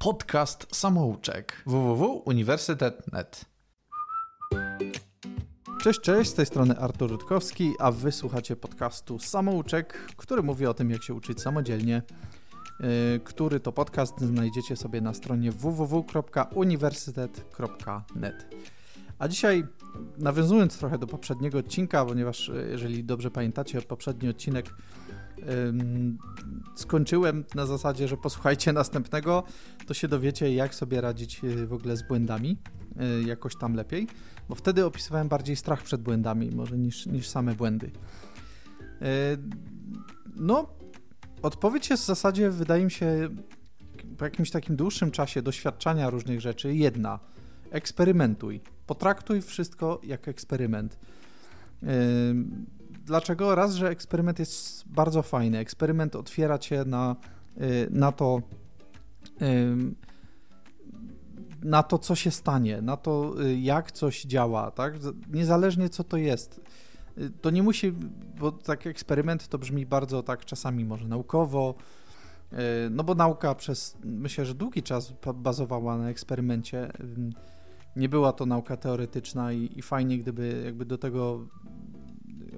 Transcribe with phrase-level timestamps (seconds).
[0.00, 3.44] podcast Samouczek www.uniwersytet.net.
[5.82, 10.74] Cześć, cześć, z tej strony Artur Rutkowski, a wy słuchacie podcastu Samouczek, który mówi o
[10.74, 12.02] tym, jak się uczyć samodzielnie,
[12.80, 18.46] yy, który to podcast znajdziecie sobie na stronie www.uniwersytet.net.
[19.18, 19.64] A dzisiaj,
[20.18, 24.66] nawiązując trochę do poprzedniego odcinka, ponieważ yy, jeżeli dobrze pamiętacie, poprzedni odcinek
[26.74, 29.42] skończyłem na zasadzie, że posłuchajcie następnego,
[29.86, 32.58] to się dowiecie, jak sobie radzić y, w ogóle z błędami
[33.20, 34.08] y, jakoś tam lepiej,
[34.48, 37.86] bo wtedy opisywałem bardziej strach przed błędami, może niż, niż same błędy.
[37.86, 37.90] Y,
[40.36, 40.66] no,
[41.42, 43.28] odpowiedź jest w zasadzie, wydaje mi się,
[44.18, 47.18] po jakimś takim dłuższym czasie doświadczania różnych rzeczy, jedna.
[47.70, 48.60] Eksperymentuj.
[48.86, 50.98] Potraktuj wszystko jak eksperyment.
[53.10, 53.54] Dlaczego?
[53.54, 55.58] Raz, że eksperyment jest bardzo fajny.
[55.58, 57.16] Eksperyment otwiera cię na,
[57.60, 58.42] y, na to,
[61.62, 64.94] na to, co się stanie, na to, y, jak coś działa, tak?
[65.32, 66.60] Niezależnie co to jest.
[67.18, 67.92] Y, to nie musi,
[68.38, 71.74] bo tak eksperyment to brzmi bardzo tak czasami może naukowo,
[72.90, 76.92] no bo nauka przez, myślę, że długi czas bazowała na eksperymencie.
[77.96, 81.46] Nie była to nauka teoretyczna i, i fajnie, gdyby jakby do tego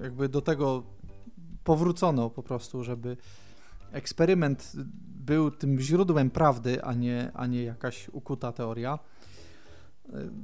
[0.01, 0.83] jakby do tego
[1.63, 3.17] powrócono po prostu, żeby
[3.91, 4.71] eksperyment
[5.25, 8.99] był tym źródłem prawdy, a nie, a nie jakaś ukuta teoria.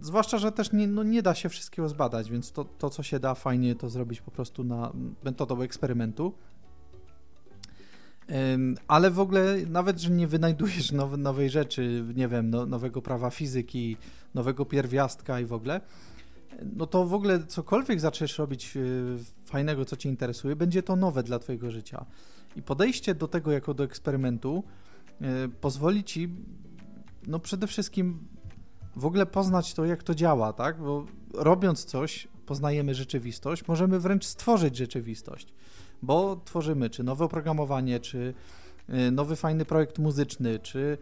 [0.02, 3.20] Zwłaszcza, że też nie, no nie da się wszystkiego zbadać, więc to, to, co się
[3.20, 6.34] da, fajnie to zrobić po prostu na metodą eksperymentu.
[8.88, 13.30] Ale w ogóle nawet, że nie wynajdujesz nowe, nowej rzeczy, nie wiem, no, nowego prawa
[13.30, 13.98] fizyki,
[14.34, 15.82] nowego pierwiastka i w ogóle,
[16.76, 21.24] no to w ogóle cokolwiek zaczniesz robić y, fajnego, co cię interesuje, będzie to nowe
[21.24, 22.06] dla twojego życia.
[22.56, 24.64] I podejście do tego jako do eksperymentu
[25.22, 26.30] y, pozwoli ci,
[27.28, 28.28] no przede wszystkim
[28.96, 30.80] w ogóle poznać to, jak to działa, tak?
[30.80, 35.54] Bo robiąc coś, poznajemy rzeczywistość, możemy wręcz stworzyć rzeczywistość,
[36.02, 38.34] bo tworzymy czy nowe oprogramowanie, czy
[38.90, 40.98] y, nowy fajny projekt muzyczny, czy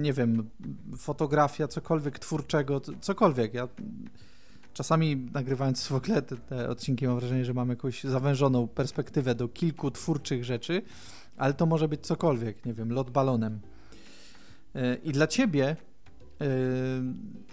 [0.00, 0.50] nie wiem,
[0.96, 3.54] fotografia, cokolwiek twórczego, cokolwiek.
[3.54, 3.68] Ja
[4.72, 9.48] czasami nagrywając w ogóle te, te, odcinki mam wrażenie, że mam jakąś zawężoną perspektywę do
[9.48, 10.82] kilku twórczych rzeczy,
[11.36, 13.60] ale to może być cokolwiek, nie wiem, lot balonem.
[14.74, 15.76] E, I dla ciebie,
[16.40, 16.46] e,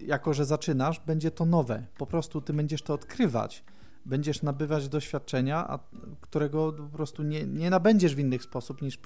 [0.05, 1.85] jako że zaczynasz, będzie to nowe.
[1.97, 3.63] Po prostu ty będziesz to odkrywać.
[4.05, 5.79] Będziesz nabywać doświadczenia,
[6.21, 8.99] którego po prostu nie, nie nabędziesz w inny sposób niż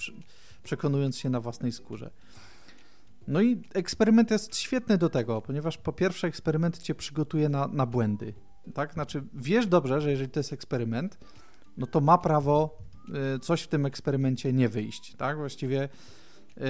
[0.64, 2.10] przekonując się na własnej skórze.
[3.28, 7.86] No i eksperyment jest świetny do tego, ponieważ po pierwsze eksperyment cię przygotuje na, na
[7.86, 8.34] błędy,
[8.74, 8.94] tak?
[8.94, 11.18] Znaczy wiesz dobrze, że jeżeli to jest eksperyment,
[11.78, 12.78] no to ma prawo
[13.36, 15.38] y, coś w tym eksperymencie nie wyjść, tak?
[15.38, 16.62] Właściwie y,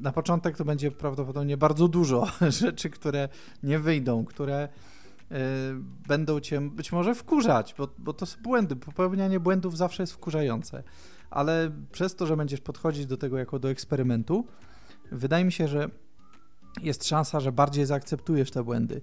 [0.00, 2.26] na początek to będzie prawdopodobnie bardzo dużo
[2.62, 3.28] rzeczy, które
[3.62, 5.36] nie wyjdą, które y,
[6.08, 8.76] będą cię być może wkurzać, bo, bo to są błędy.
[8.76, 10.82] Popełnianie błędów zawsze jest wkurzające,
[11.30, 14.46] ale przez to, że będziesz podchodzić do tego jako do eksperymentu,
[15.12, 15.88] wydaje mi się, że
[16.82, 19.02] jest szansa, że bardziej zaakceptujesz te błędy,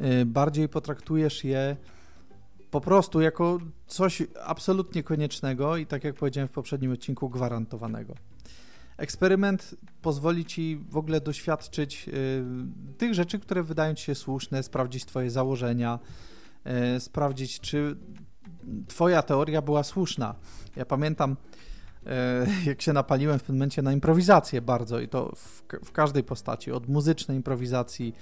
[0.00, 1.76] y, bardziej potraktujesz je
[2.70, 8.14] po prostu jako coś absolutnie koniecznego i tak jak powiedziałem w poprzednim odcinku, gwarantowanego.
[8.96, 12.44] Eksperyment pozwoli ci w ogóle doświadczyć y,
[12.98, 15.98] tych rzeczy, które wydają ci się słuszne, sprawdzić twoje założenia,
[16.96, 17.96] y, sprawdzić, czy
[18.88, 20.34] twoja teoria była słuszna.
[20.76, 21.36] Ja pamiętam,
[22.66, 26.72] jak się napaliłem w tym momencie na improwizację bardzo i to w, w każdej postaci,
[26.72, 28.14] od muzycznej improwizacji,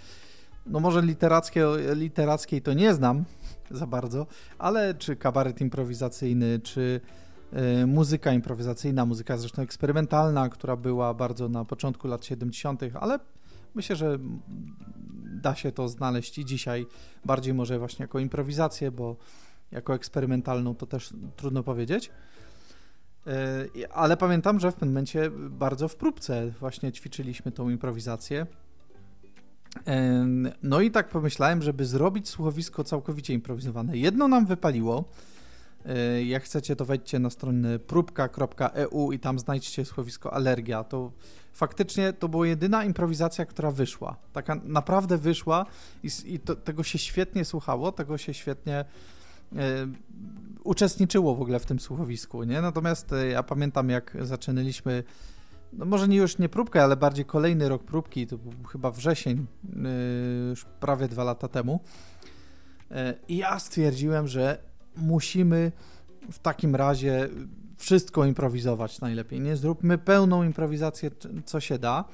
[0.67, 1.65] no może literackiej,
[1.95, 3.25] literackiej to nie znam
[3.71, 4.27] za bardzo,
[4.59, 7.01] ale czy kabaret improwizacyjny, czy
[7.83, 13.19] y, muzyka improwizacyjna, muzyka zresztą eksperymentalna, która była bardzo na początku lat 70., ale
[13.75, 14.19] myślę, że
[15.43, 16.87] da się to znaleźć i dzisiaj
[17.25, 19.17] bardziej może właśnie jako improwizację, bo
[19.73, 22.11] jako eksperymentalną to też trudno powiedzieć.
[23.27, 28.47] E, ale pamiętam, że w pewnym momencie bardzo w próbce właśnie ćwiczyliśmy tą improwizację.
[29.87, 30.27] E,
[30.63, 33.97] no i tak pomyślałem, żeby zrobić słuchowisko całkowicie improwizowane.
[33.97, 35.05] Jedno nam wypaliło.
[35.87, 40.85] E, jak chcecie, to wejdźcie na stronę próbka.eu i tam znajdźcie słuchowisko alergia.
[40.85, 41.13] To
[41.53, 44.17] faktycznie to była jedyna improwizacja, która wyszła.
[44.33, 45.67] Taka naprawdę wyszła
[46.03, 48.85] i, i to, tego się świetnie słuchało, tego się świetnie
[50.65, 52.61] uczestniczyło w ogóle w tym słuchowisku, nie?
[52.61, 55.05] Natomiast e, ja pamiętam, jak zaczynaliśmy,
[55.73, 59.47] no może nie już nie próbkę, ale bardziej kolejny rok próbki, to był chyba wrzesień,
[59.65, 61.81] e, już prawie dwa lata temu.
[63.29, 64.59] I ja stwierdziłem, że
[64.97, 65.73] musimy
[66.33, 67.29] w takim razie
[67.77, 69.57] wszystko improwizować najlepiej, nie?
[69.57, 71.11] Zróbmy pełną improwizację,
[71.45, 72.05] co się da.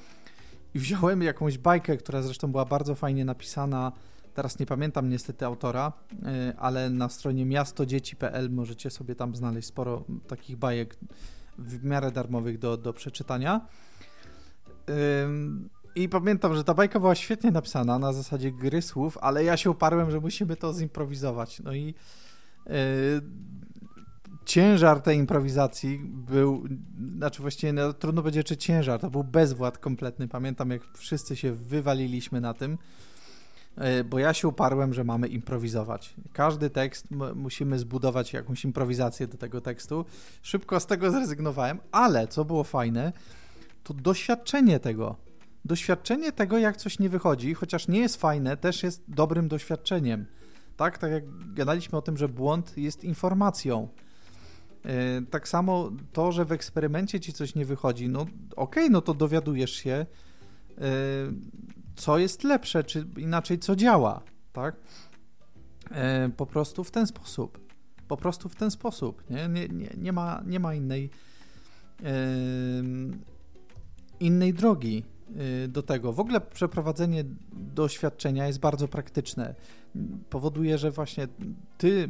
[0.73, 3.91] i wziąłem jakąś bajkę, która zresztą była bardzo fajnie napisana.
[4.37, 10.03] Teraz nie pamiętam niestety autora, y, ale na stronie miastodzieci.pl możecie sobie tam znaleźć sporo
[10.27, 10.97] takich bajek
[11.57, 13.67] w miarę darmowych do, do przeczytania.
[15.95, 19.71] I pamiętam, że ta bajka była świetnie napisana na zasadzie gry słów, ale ja się
[19.71, 21.59] uparłem, że musimy to zimprowizować.
[21.59, 21.85] No i
[22.65, 22.73] yy,
[24.45, 26.63] ciężar tej improwizacji był,
[27.17, 30.27] znaczy właściwie no, trudno powiedzieć, czy ciężar, to był bezwład kompletny.
[30.27, 32.77] Pamiętam, jak wszyscy się wywaliliśmy na tym,
[34.09, 36.13] bo ja się uparłem, że mamy improwizować.
[36.33, 40.05] Każdy tekst musimy zbudować jakąś improwizację do tego tekstu.
[40.41, 43.13] Szybko z tego zrezygnowałem, ale co było fajne,
[43.83, 45.15] to doświadczenie tego.
[45.65, 50.25] Doświadczenie tego, jak coś nie wychodzi, chociaż nie jest fajne, też jest dobrym doświadczeniem.
[50.77, 53.87] Tak, tak jak gadaliśmy o tym, że błąd jest informacją.
[54.85, 54.91] Yy,
[55.29, 59.13] tak samo to, że w eksperymencie ci coś nie wychodzi, no okej, okay, no to
[59.13, 60.05] dowiadujesz się,
[60.77, 60.85] yy,
[61.97, 64.21] co jest lepsze, czy inaczej co działa,
[64.53, 64.75] tak?
[65.91, 65.97] Yy,
[66.37, 67.59] po prostu w ten sposób.
[68.07, 69.29] Po prostu w ten sposób.
[69.29, 71.09] Nie, nie, nie, nie, ma, nie ma innej
[74.19, 75.03] innej drogi
[75.65, 76.13] y, do tego.
[76.13, 77.23] W ogóle przeprowadzenie
[77.53, 79.55] doświadczenia jest bardzo praktyczne.
[80.29, 81.27] Powoduje, że właśnie
[81.77, 82.09] ty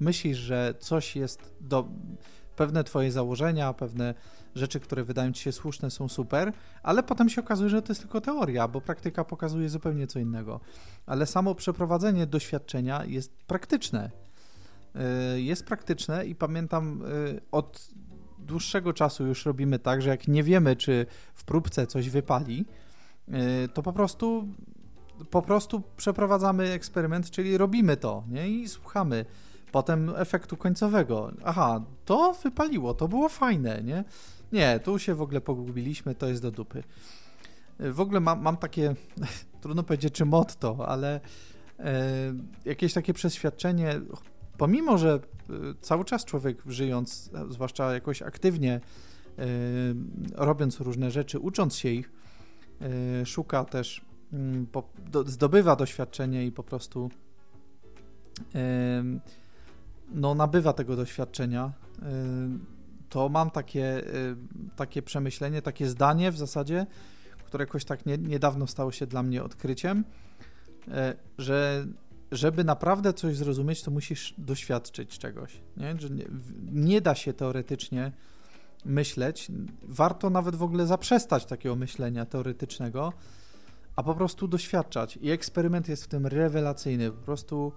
[0.00, 1.88] myślisz, że coś jest do.
[2.58, 4.14] Pewne twoje założenia, pewne
[4.54, 6.52] rzeczy, które wydają ci się słuszne, są super,
[6.82, 10.60] ale potem się okazuje, że to jest tylko teoria, bo praktyka pokazuje zupełnie co innego.
[11.06, 14.10] Ale samo przeprowadzenie doświadczenia jest praktyczne.
[15.34, 17.88] Y, jest praktyczne i pamiętam y, od
[18.38, 22.66] dłuższego czasu już robimy tak, że jak nie wiemy, czy w próbce coś wypali,
[23.28, 24.48] y, to po prostu
[25.30, 28.48] po prostu przeprowadzamy eksperyment, czyli robimy to, nie?
[28.48, 29.24] I słuchamy
[29.72, 31.32] potem efektu końcowego.
[31.44, 34.04] Aha, to wypaliło, to było fajne, nie?
[34.52, 36.82] Nie, tu się w ogóle pogubiliśmy, to jest do dupy.
[37.78, 38.94] W ogóle mam, mam takie,
[39.62, 41.20] trudno powiedzieć czy motto, ale
[41.78, 42.02] e,
[42.64, 44.00] jakieś takie przeświadczenie,
[44.58, 45.20] pomimo, że
[45.50, 48.80] y, cały czas człowiek żyjąc, zwłaszcza jakoś aktywnie,
[49.38, 49.42] y,
[50.34, 52.12] robiąc różne rzeczy, ucząc się ich,
[53.22, 54.66] y, szuka też, mm,
[55.26, 57.10] zdobywa doświadczenie i po prostu
[60.10, 61.72] no, nabywa tego doświadczenia,
[63.08, 64.02] to mam takie,
[64.76, 66.86] takie przemyślenie, takie zdanie w zasadzie,
[67.44, 70.04] które jakoś tak nie, niedawno stało się dla mnie odkryciem,
[71.38, 71.86] że
[72.32, 75.60] żeby naprawdę coś zrozumieć, to musisz doświadczyć czegoś.
[75.76, 76.24] Nie, nie,
[76.72, 78.12] nie da się teoretycznie
[78.84, 79.48] myśleć.
[79.82, 83.12] Warto nawet w ogóle zaprzestać takiego myślenia teoretycznego,
[83.96, 85.18] a po prostu doświadczać.
[85.22, 87.10] I eksperyment jest w tym rewelacyjny.
[87.10, 87.72] Po prostu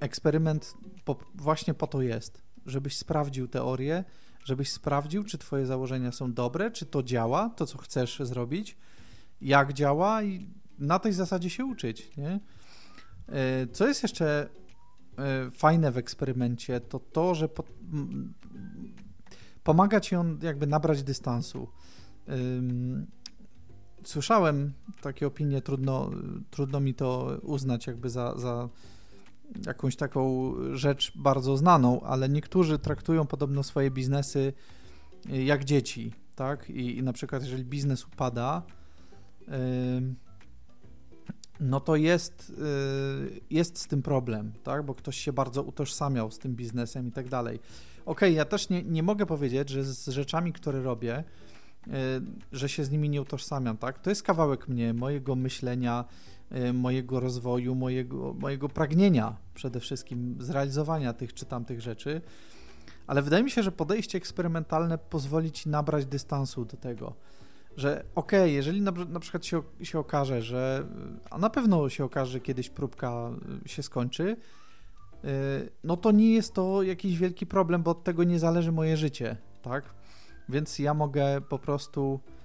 [0.00, 0.74] eksperyment
[1.04, 4.04] po, właśnie po to jest, żebyś sprawdził teorię,
[4.44, 8.76] żebyś sprawdził, czy twoje założenia są dobre, czy to działa, to co chcesz zrobić,
[9.40, 12.40] jak działa i na tej zasadzie się uczyć, nie?
[13.28, 14.48] E, co jest jeszcze
[15.18, 17.64] e, fajne w eksperymencie, to to, że po,
[19.64, 21.68] pomaga ci on jakby nabrać dystansu.
[24.04, 26.10] Słyszałem takie opinie, trudno,
[26.50, 28.68] trudno mi to uznać jakby za, za
[29.66, 34.52] jakąś taką rzecz bardzo znaną, ale niektórzy traktują podobno swoje biznesy
[35.30, 36.70] e, jak dzieci, tak?
[36.70, 38.62] I, i na przykład jeżeli biznes upada,
[41.60, 44.84] no to jest, y, jest z tym problem, tak?
[44.84, 47.60] bo ktoś się bardzo utożsamiał z tym biznesem i tak dalej.
[48.06, 51.24] Okej, ja też nie, nie mogę powiedzieć, że z rzeczami, które robię,
[51.86, 51.90] y,
[52.52, 53.98] że się z nimi nie utożsamiam, tak?
[53.98, 56.37] To jest kawałek mnie, mojego myślenia, y,
[56.74, 62.20] mojego rozwoju, mojego, mojego pragnienia przede wszystkim zrealizowania tych czy tamtych rzeczy,
[63.06, 67.14] ale wydaje mi się, że podejście eksperymentalne pozwoli ci nabrać dystansu do tego
[67.78, 70.86] że okej, okay, jeżeli na, na, przykład się, się okaże, że,
[71.30, 73.30] a na pewno się okaże, że kiedyś próbka
[73.66, 74.36] y, się skończy,
[75.24, 78.96] y, no to nie jest to jakiś wielki problem, bo od tego nie zależy moje
[78.96, 79.84] życie, tak?
[80.48, 82.37] Więc ja mogę po prostu y,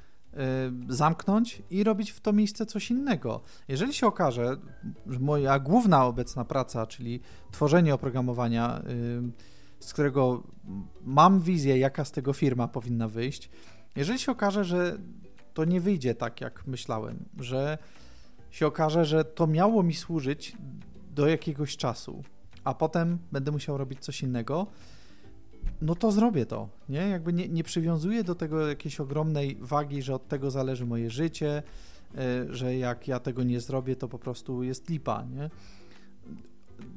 [0.89, 3.41] zamknąć i robić w to miejsce coś innego.
[3.67, 4.57] Jeżeli się okaże,
[5.07, 7.19] że moja główna obecna praca, czyli
[7.51, 8.81] tworzenie oprogramowania,
[9.79, 10.43] z którego
[11.03, 13.49] mam wizję, jaka z tego firma powinna wyjść,
[13.95, 14.97] jeżeli się okaże, że
[15.53, 17.77] to nie wyjdzie tak, jak myślałem, że
[18.51, 20.57] się okaże, że to miało mi służyć
[21.15, 22.23] do jakiegoś czasu,
[22.63, 24.67] a potem będę musiał robić coś innego,
[25.83, 27.09] no to zrobię to, nie?
[27.09, 31.63] Jakby nie, nie przywiązuję do tego jakiejś ogromnej wagi, że od tego zależy moje życie,
[32.17, 35.49] e, że jak ja tego nie zrobię, to po prostu jest lipa, nie?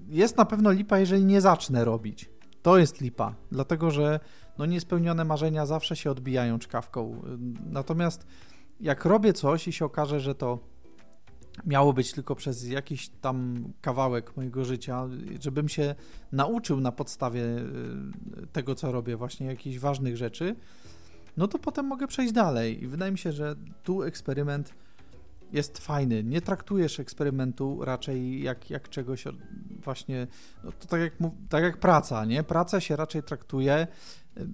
[0.08, 2.30] Jest na pewno lipa, jeżeli nie zacznę robić.
[2.62, 4.20] to jest lipa, dlatego że
[4.58, 7.22] no niespełnione marzenia zawsze się odbijają czkawką.
[7.70, 8.26] Natomiast
[8.80, 10.58] jak robię coś i się okaże, że to
[11.64, 15.08] miało być tylko przez jakiś tam kawałek mojego życia,
[15.40, 15.94] żebym się
[16.32, 20.56] nauczył na podstawie y, tego, co robię, właśnie jakichś ważnych rzeczy,
[21.36, 22.82] no to potem mogę przejść dalej.
[22.84, 24.74] I wydaje mi się, że tu eksperyment
[25.52, 26.24] jest fajny.
[26.24, 29.24] Nie traktujesz eksperymentu raczej jak, jak czegoś
[29.84, 30.26] właśnie,
[30.64, 31.12] no to tak jak,
[31.48, 32.42] tak jak praca, nie?
[32.42, 33.86] Pracę się raczej traktuje,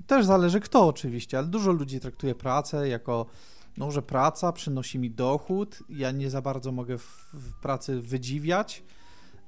[0.06, 3.26] też zależy kto oczywiście, ale dużo ludzi traktuje pracę jako
[3.76, 8.84] no, że praca przynosi mi dochód, ja nie za bardzo mogę w, w pracy wydziwiać,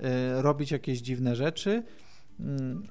[0.01, 1.83] y, robić jakieś dziwne rzeczy,
[2.41, 2.45] y,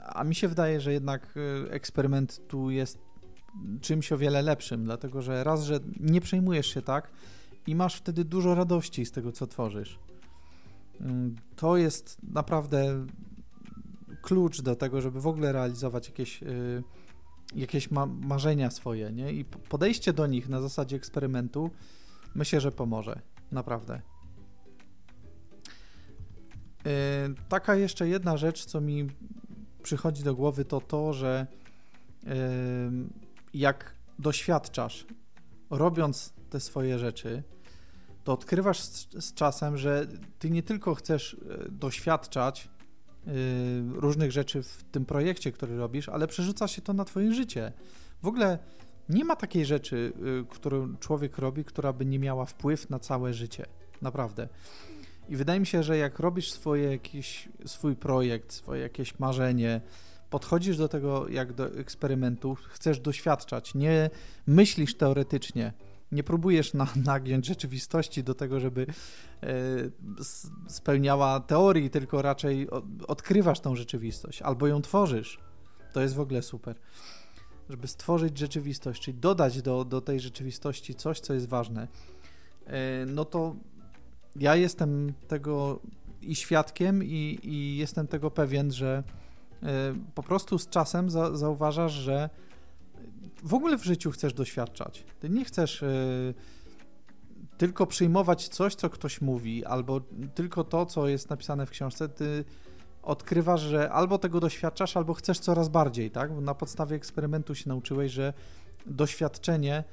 [0.05, 2.97] a mi się wydaje, że jednak y, eksperyment tu jest
[3.81, 7.11] czymś o wiele lepszym, dlatego że raz, że nie przejmujesz się tak
[7.67, 9.99] i masz wtedy dużo radości z tego, co tworzysz.
[11.55, 13.05] To jest naprawdę
[14.21, 16.43] klucz do tego, żeby w ogóle realizować jakieś
[17.55, 19.31] jakieś ma marzenia swoje, nie?
[19.31, 21.72] I podejście do nich na zasadzie eksperymentu
[22.36, 23.22] myślę, że pomoże.
[23.51, 24.01] Naprawdę.
[26.86, 26.91] Yy,
[27.50, 29.07] taka jeszcze jedna rzecz, co mi
[29.83, 31.48] przychodzi do głowy, to to, że
[32.24, 32.31] yy,
[33.53, 35.05] jak doświadczasz,
[35.69, 37.43] robiąc te swoje rzeczy,
[38.24, 40.07] to odkrywasz z, z czasem, że
[40.39, 42.69] ty nie tylko chcesz e, doświadczać
[43.94, 47.72] różnych rzeczy w tym projekcie, który robisz, ale przerzuca się to na twoje życie.
[48.22, 48.60] W ogóle
[49.10, 53.34] nie ma takiej rzeczy, y, którą człowiek robi, która by nie miała wpływ na całe
[53.34, 53.65] życie.
[54.01, 54.48] Naprawdę.
[55.30, 59.82] I wydaje mi się, że jak robisz swoje jakiś, swój projekt, swoje jakieś marzenie,
[60.30, 64.10] podchodzisz do tego jak do eksperymentu, chcesz doświadczać, nie
[64.48, 65.74] myślisz teoretycznie,
[66.13, 68.86] nie próbujesz na, nagiąć rzeczywistości do tego, żeby
[69.43, 69.48] e,
[70.67, 72.67] spełniała teorii, tylko raczej
[73.08, 75.39] odkrywasz tą rzeczywistość albo ją tworzysz.
[75.93, 76.75] To jest w ogóle super.
[77.70, 81.88] Żeby stworzyć rzeczywistość, czyli dodać do, do tej rzeczywistości coś, co jest ważne,
[82.67, 83.55] e, no to
[84.36, 85.79] ja jestem tego
[86.22, 89.03] i świadkiem, i, i jestem tego pewien, że
[89.63, 92.29] e, po prostu z czasem za, zauważasz, że
[93.43, 95.03] w ogóle w życiu chcesz doświadczać.
[95.19, 96.33] Ty nie chcesz y,
[97.57, 100.01] tylko przyjmować coś, co ktoś mówi, albo
[100.35, 102.09] tylko to, co jest napisane w książce.
[102.09, 102.45] Ty
[103.01, 106.31] odkrywasz, że albo tego doświadczasz, albo chcesz coraz bardziej, tak?
[106.31, 108.33] Na podstawie eksperymentu się nauczyłeś, że
[108.85, 109.83] doświadczenie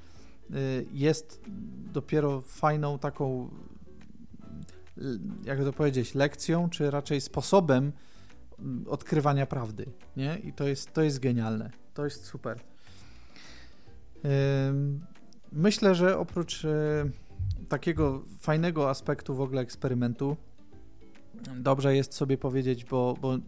[0.51, 1.41] y, jest
[1.93, 3.51] dopiero fajną taką,
[5.45, 7.93] jak to powiedzieć, lekcją, czy raczej sposobem
[8.59, 10.39] mm, odkrywania prawdy, nie?
[10.39, 11.71] I to jest, to jest genialne.
[11.95, 12.70] To jest super.
[15.53, 17.05] Myślę, że oprócz e,
[17.69, 20.37] takiego fajnego aspektu w ogóle eksperymentu,
[21.57, 23.39] dobrze jest sobie powiedzieć, bo, bo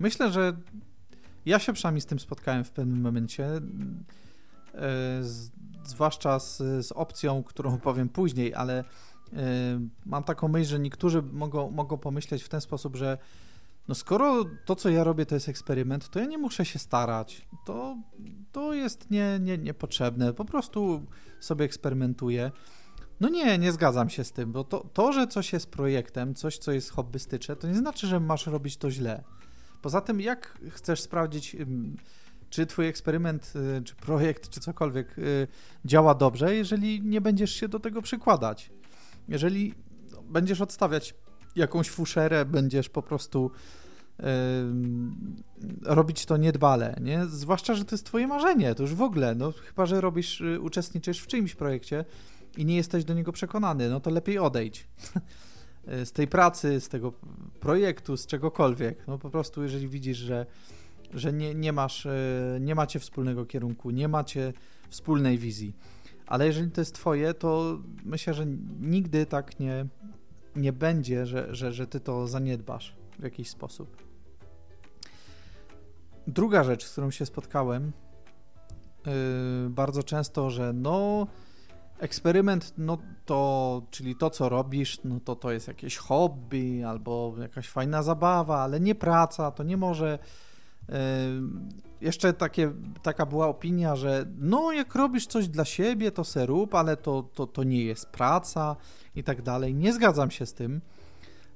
[0.00, 0.56] myślę, że
[1.46, 3.60] ja się przynajmniej z tym spotkałem w pewnym momencie, e,
[5.20, 5.50] z,
[5.84, 8.84] zwłaszcza z, z opcją, którą powiem później, ale e,
[10.06, 13.18] mam taką myśl, że niektórzy mogą, mogą pomyśleć w ten sposób, że
[13.90, 17.48] no skoro to, co ja robię, to jest eksperyment, to ja nie muszę się starać.
[17.66, 17.96] To,
[18.52, 20.34] to jest nie, nie, niepotrzebne.
[20.34, 21.06] Po prostu
[21.40, 22.50] sobie eksperymentuję.
[23.20, 26.58] No nie, nie zgadzam się z tym, bo to, to, że coś jest projektem, coś,
[26.58, 29.24] co jest hobbystyczne, to nie znaczy, że masz robić to źle.
[29.82, 31.56] Poza tym, jak chcesz sprawdzić,
[32.50, 35.48] czy twój eksperyment, y, czy projekt, czy cokolwiek y,
[35.84, 38.70] działa dobrze, jeżeli nie będziesz się do tego przykładać?
[39.28, 39.74] Jeżeli
[40.30, 41.14] będziesz odstawiać
[41.56, 43.50] jakąś fuszerę, będziesz po prostu
[45.82, 47.26] robić to niedbale, nie?
[47.26, 50.60] Zwłaszcza, że to jest twoje marzenie, to już w ogóle, no chyba, że robisz, y,
[50.60, 52.04] uczestniczysz w czyimś projekcie
[52.56, 54.88] i nie jesteś do niego przekonany, no to lepiej odejdź
[56.04, 57.12] z tej pracy, z tego
[57.60, 59.06] projektu, z czegokolwiek.
[59.06, 60.46] No po prostu, jeżeli widzisz, że,
[61.14, 64.52] że nie, nie masz, y, nie macie wspólnego kierunku, nie macie
[64.88, 65.76] wspólnej wizji,
[66.26, 68.46] ale jeżeli to jest twoje, to myślę, że
[68.80, 69.86] nigdy tak nie,
[70.56, 73.96] nie będzie, że, że, że ty to zaniedbasz w jakiś sposób.
[76.26, 77.92] Druga rzecz, z którą się spotkałem
[79.06, 79.12] yy,
[79.70, 81.26] bardzo często, że no
[81.98, 87.68] eksperyment, no to, czyli to, co robisz, no to to jest jakieś hobby albo jakaś
[87.68, 90.18] fajna zabawa, ale nie praca, to nie może...
[92.00, 96.74] Jeszcze takie, taka była opinia, że no jak robisz coś dla siebie, to se rób,
[96.74, 98.76] ale to, to, to nie jest praca
[99.14, 99.74] i tak dalej.
[99.74, 100.80] Nie zgadzam się z tym.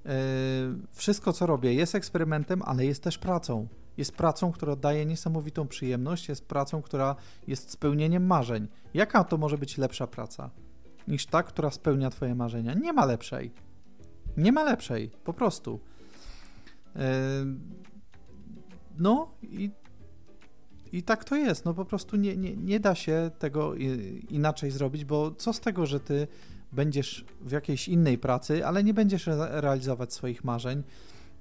[0.05, 0.13] Yy,
[0.93, 6.29] wszystko, co robię, jest eksperymentem, ale jest też pracą jest pracą, która daje niesamowitą przyjemność,
[6.29, 8.69] jest pracą, która jest spełnieniem marzeń.
[8.95, 10.51] Jaka to może być lepsza praca
[11.09, 12.75] niż ta, która spełnia Twoje marzenia?
[12.75, 13.53] Nie ma lepszej.
[14.37, 15.81] Nie ma lepszej, po prostu.
[16.95, 17.03] Yy,
[18.99, 19.71] no i
[20.95, 21.65] I tak to jest.
[21.65, 23.75] No po prostu nie, nie, nie da się tego
[24.29, 26.29] inaczej zrobić, bo co z tego, że ty
[26.73, 30.83] będziesz w jakiejś innej pracy, ale nie będziesz realizować swoich marzeń,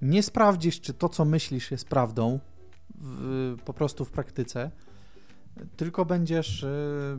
[0.02, 2.40] nie sprawdzisz, czy to, co myślisz, jest prawdą
[2.96, 4.72] w, po prostu w praktyce,
[5.78, 7.18] tylko będziesz, y,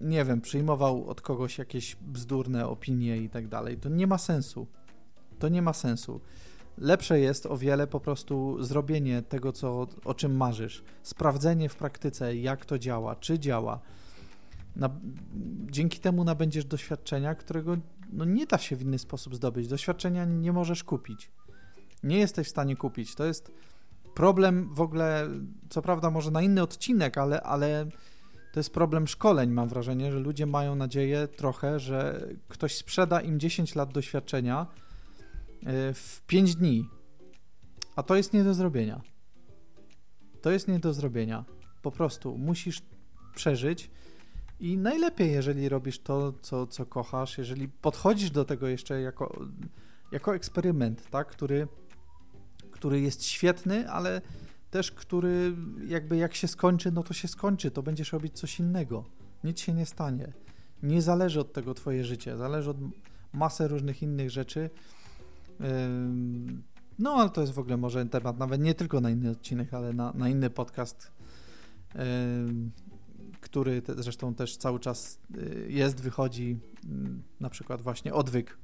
[0.00, 3.76] nie wiem, przyjmował od kogoś jakieś bzdurne opinie i tak dalej.
[3.76, 4.66] To nie ma sensu.
[5.38, 6.20] To nie ma sensu.
[6.78, 12.36] Lepsze jest o wiele po prostu zrobienie tego, co, o czym marzysz, sprawdzenie w praktyce,
[12.36, 13.80] jak to działa, czy działa.
[14.76, 14.90] Na,
[15.70, 17.76] dzięki temu nabędziesz doświadczenia, którego
[18.12, 19.68] no, nie da się w inny sposób zdobyć.
[19.68, 21.30] Doświadczenia nie możesz kupić.
[22.02, 23.14] Nie jesteś w stanie kupić.
[23.14, 23.52] To jest
[24.14, 25.28] problem w ogóle,
[25.70, 27.86] co prawda może na inny odcinek, ale, ale
[28.52, 33.40] to jest problem szkoleń, mam wrażenie, że ludzie mają nadzieję trochę, że ktoś sprzeda im
[33.40, 34.66] 10 lat doświadczenia
[35.94, 36.88] w 5 dni.
[37.96, 39.00] A to jest nie do zrobienia.
[40.42, 41.44] To jest nie do zrobienia.
[41.82, 42.82] Po prostu musisz
[43.34, 43.90] przeżyć
[44.60, 49.46] i najlepiej, jeżeli robisz to, co, co kochasz, jeżeli podchodzisz do tego jeszcze jako,
[50.12, 51.68] jako eksperyment, tak, który
[52.80, 54.20] który jest świetny, ale
[54.70, 59.04] też który jakby jak się skończy, no to się skończy, to będziesz robić coś innego.
[59.44, 60.32] Nic się nie stanie.
[60.82, 62.76] Nie zależy od tego twoje życie, zależy od
[63.32, 64.70] masy różnych innych rzeczy.
[66.98, 69.92] No, ale to jest w ogóle może temat nawet nie tylko na inny odcinek, ale
[69.92, 71.12] na, na inny podcast,
[73.40, 76.58] który te, zresztą też cały czas y, jest, wychodzi,
[77.40, 78.58] na przykład właśnie odwyk.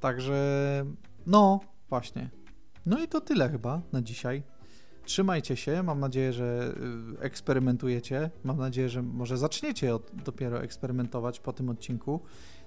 [0.00, 0.84] Także,
[1.26, 2.30] no, właśnie,
[2.86, 4.42] no i to tyle chyba na dzisiaj.
[5.04, 6.74] Trzymajcie się, mam nadzieję, że
[7.16, 8.30] y, eksperymentujecie.
[8.44, 12.20] Mam nadzieję, że może zaczniecie od, dopiero eksperymentować po tym odcinku.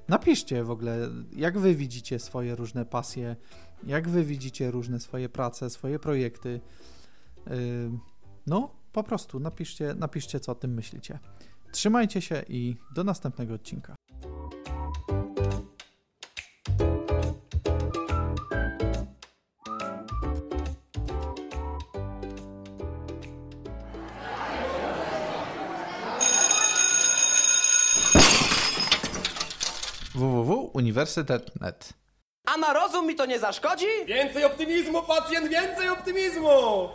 [0.10, 3.36] Napiszcie w ogóle, jak wy widzicie swoje różne pasje,
[3.84, 6.62] jak wy widzicie różne swoje prace, swoje projekty.
[8.48, 11.20] No, po prostu napiszcie, napiszcie, co o tym myślicie.
[11.72, 13.99] Trzymajcie się i do następnego odcinka.
[31.06, 31.94] www.uniwersytet.net.
[32.46, 33.86] A na rozum mi to nie zaszkodzi?
[34.06, 36.90] Więcej optymizmu, pacjent, więcej optymizmu!